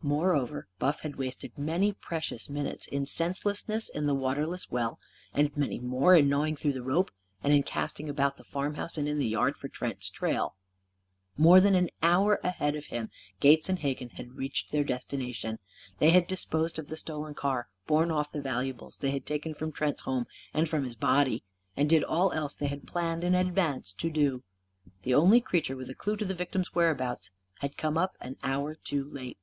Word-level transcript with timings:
Moreover, 0.00 0.68
Buff 0.78 1.00
had 1.00 1.16
wasted 1.16 1.58
many 1.58 1.92
precious 1.92 2.48
minutes 2.48 2.86
in 2.86 3.04
senselessness, 3.04 3.88
in 3.88 4.06
the 4.06 4.14
waterless 4.14 4.70
well, 4.70 5.00
and 5.34 5.54
many 5.56 5.80
more 5.80 6.14
in 6.14 6.28
gnawing 6.28 6.54
through 6.54 6.74
the 6.74 6.84
rope, 6.84 7.10
and 7.42 7.52
in 7.52 7.64
casting 7.64 8.08
about 8.08 8.36
the 8.36 8.44
farmhouse 8.44 8.96
and 8.96 9.08
in 9.08 9.18
the 9.18 9.26
yard 9.26 9.56
for 9.56 9.66
Trent's 9.66 10.08
trail. 10.08 10.54
More 11.36 11.60
than 11.60 11.74
an 11.74 11.90
hour 12.00 12.38
ahead 12.44 12.76
of 12.76 12.86
him, 12.86 13.10
Gates 13.40 13.68
and 13.68 13.80
Hegan 13.80 14.10
had 14.10 14.36
reached 14.36 14.70
their 14.70 14.84
destination. 14.84 15.58
They 15.98 16.10
had 16.10 16.28
disposed 16.28 16.78
of 16.78 16.86
the 16.86 16.96
stolen 16.96 17.34
car, 17.34 17.68
borne 17.88 18.12
off 18.12 18.30
the 18.30 18.40
valuables 18.40 18.98
they 18.98 19.10
had 19.10 19.26
taken 19.26 19.52
from 19.52 19.72
Trent's 19.72 20.02
home 20.02 20.26
and 20.54 20.68
from 20.68 20.84
his 20.84 20.94
body, 20.94 21.42
and 21.76 21.90
did 21.90 22.04
all 22.04 22.30
else 22.30 22.54
they 22.54 22.68
had 22.68 22.86
planned 22.86 23.24
in 23.24 23.34
advance 23.34 23.92
to 23.94 24.10
do. 24.10 24.44
The 25.02 25.14
only 25.14 25.40
creature 25.40 25.74
with 25.74 25.90
a 25.90 25.94
clue 25.96 26.16
to 26.18 26.24
the 26.24 26.34
victim's 26.34 26.72
whereabouts 26.72 27.32
had 27.58 27.76
come 27.76 27.98
up 27.98 28.16
an 28.20 28.36
hour 28.44 28.76
too 28.76 29.02
late. 29.10 29.36